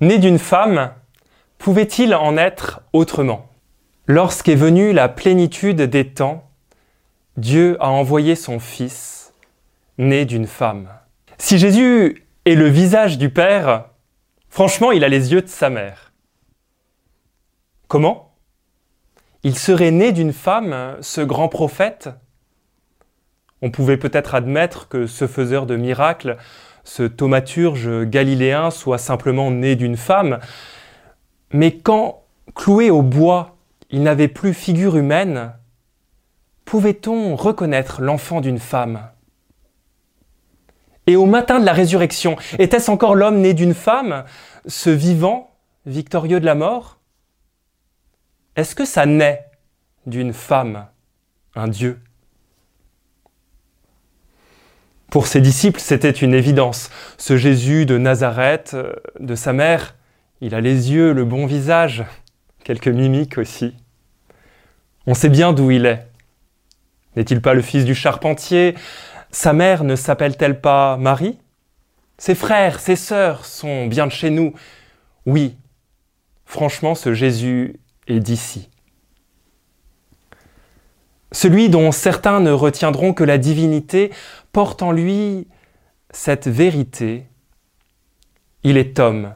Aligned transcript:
né 0.00 0.18
d'une 0.18 0.38
femme, 0.38 0.92
pouvait-il 1.58 2.14
en 2.14 2.36
être 2.36 2.80
autrement? 2.92 3.46
Lorsqu'est 4.06 4.54
venue 4.54 4.92
la 4.92 5.08
plénitude 5.08 5.82
des 5.82 6.08
temps, 6.08 6.48
Dieu 7.36 7.76
a 7.80 7.90
envoyé 7.90 8.34
son 8.34 8.58
Fils, 8.58 9.34
né 9.98 10.24
d'une 10.24 10.46
femme. 10.46 10.88
Si 11.38 11.58
Jésus 11.58 12.26
est 12.44 12.54
le 12.54 12.68
visage 12.68 13.18
du 13.18 13.30
Père, 13.30 13.90
franchement, 14.48 14.92
il 14.92 15.04
a 15.04 15.08
les 15.08 15.32
yeux 15.32 15.42
de 15.42 15.48
sa 15.48 15.70
mère. 15.70 16.12
Comment? 17.86 18.34
Il 19.44 19.58
serait 19.58 19.90
né 19.90 20.12
d'une 20.12 20.32
femme, 20.32 20.96
ce 21.00 21.20
grand 21.20 21.48
prophète? 21.48 22.08
On 23.62 23.70
pouvait 23.70 23.96
peut-être 23.96 24.34
admettre 24.34 24.88
que 24.88 25.06
ce 25.06 25.26
faiseur 25.26 25.66
de 25.66 25.76
miracles 25.76 26.36
ce 26.88 27.02
thaumaturge 27.02 28.06
galiléen 28.06 28.70
soit 28.70 28.96
simplement 28.96 29.50
né 29.50 29.76
d'une 29.76 29.98
femme, 29.98 30.38
mais 31.52 31.76
quand, 31.76 32.22
cloué 32.54 32.88
au 32.88 33.02
bois, 33.02 33.58
il 33.90 34.02
n'avait 34.02 34.26
plus 34.26 34.54
figure 34.54 34.96
humaine, 34.96 35.52
pouvait-on 36.64 37.36
reconnaître 37.36 38.00
l'enfant 38.00 38.40
d'une 38.40 38.58
femme? 38.58 39.10
Et 41.06 41.14
au 41.14 41.26
matin 41.26 41.60
de 41.60 41.66
la 41.66 41.74
résurrection, 41.74 42.36
était-ce 42.58 42.90
encore 42.90 43.14
l'homme 43.14 43.40
né 43.40 43.52
d'une 43.52 43.74
femme, 43.74 44.24
ce 44.66 44.88
vivant, 44.88 45.50
victorieux 45.84 46.40
de 46.40 46.46
la 46.46 46.54
mort? 46.54 47.00
Est-ce 48.56 48.74
que 48.74 48.86
ça 48.86 49.04
naît 49.04 49.44
d'une 50.06 50.32
femme, 50.32 50.86
un 51.54 51.68
Dieu? 51.68 52.00
Pour 55.10 55.26
ses 55.26 55.40
disciples, 55.40 55.80
c'était 55.80 56.10
une 56.10 56.34
évidence. 56.34 56.90
Ce 57.16 57.36
Jésus 57.36 57.86
de 57.86 57.96
Nazareth, 57.96 58.72
euh, 58.74 58.92
de 59.20 59.34
sa 59.34 59.52
mère, 59.52 59.96
il 60.40 60.54
a 60.54 60.60
les 60.60 60.92
yeux, 60.92 61.12
le 61.12 61.24
bon 61.24 61.46
visage, 61.46 62.04
quelques 62.62 62.88
mimiques 62.88 63.38
aussi. 63.38 63.74
On 65.06 65.14
sait 65.14 65.30
bien 65.30 65.52
d'où 65.52 65.70
il 65.70 65.86
est. 65.86 66.06
N'est-il 67.16 67.40
pas 67.40 67.54
le 67.54 67.62
fils 67.62 67.84
du 67.84 67.94
charpentier? 67.94 68.74
Sa 69.30 69.52
mère 69.52 69.82
ne 69.82 69.96
s'appelle-t-elle 69.96 70.60
pas 70.60 70.98
Marie? 70.98 71.38
Ses 72.18 72.34
frères, 72.34 72.78
ses 72.78 72.96
sœurs 72.96 73.46
sont 73.46 73.86
bien 73.86 74.06
de 74.06 74.12
chez 74.12 74.30
nous. 74.30 74.52
Oui, 75.24 75.56
franchement, 76.44 76.94
ce 76.94 77.14
Jésus 77.14 77.80
est 78.08 78.20
d'ici. 78.20 78.68
Celui 81.30 81.68
dont 81.68 81.92
certains 81.92 82.40
ne 82.40 82.50
retiendront 82.50 83.12
que 83.12 83.24
la 83.24 83.38
divinité 83.38 84.12
porte 84.52 84.82
en 84.82 84.92
lui 84.92 85.46
cette 86.10 86.48
vérité. 86.48 87.26
Il 88.62 88.78
est 88.78 88.98
homme, 88.98 89.34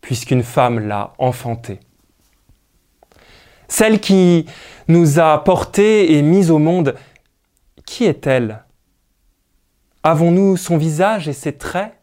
puisqu'une 0.00 0.42
femme 0.42 0.86
l'a 0.86 1.14
enfanté. 1.18 1.80
Celle 3.68 3.98
qui 3.98 4.46
nous 4.88 5.18
a 5.18 5.42
portés 5.42 6.16
et 6.16 6.22
mis 6.22 6.50
au 6.50 6.58
monde, 6.58 6.94
qui 7.86 8.04
est-elle? 8.04 8.64
Avons-nous 10.02 10.58
son 10.58 10.76
visage 10.76 11.28
et 11.28 11.32
ses 11.32 11.56
traits? 11.56 11.94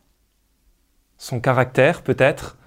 Son 1.17 1.39
caractère 1.39 2.01
peut-être? 2.01 2.57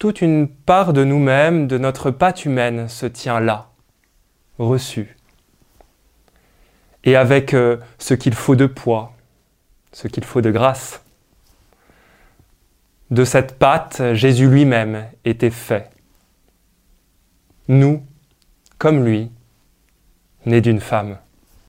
Toute 0.00 0.20
une 0.20 0.48
part 0.48 0.92
de 0.92 1.04
nous-mêmes, 1.04 1.68
de 1.68 1.78
notre 1.78 2.10
patte 2.10 2.44
humaine, 2.44 2.88
se 2.88 3.06
tient 3.06 3.38
là 3.38 3.73
reçu. 4.58 5.16
Et 7.04 7.16
avec 7.16 7.54
euh, 7.54 7.76
ce 7.98 8.14
qu'il 8.14 8.34
faut 8.34 8.56
de 8.56 8.66
poids, 8.66 9.14
ce 9.92 10.08
qu'il 10.08 10.24
faut 10.24 10.40
de 10.40 10.50
grâce. 10.50 11.02
De 13.10 13.24
cette 13.24 13.58
pâte, 13.58 14.14
Jésus 14.14 14.48
lui-même 14.48 15.06
était 15.24 15.50
fait. 15.50 15.90
Nous, 17.68 18.04
comme 18.78 19.04
lui, 19.04 19.30
nés 20.46 20.60
d'une 20.60 20.80
femme. 20.80 21.18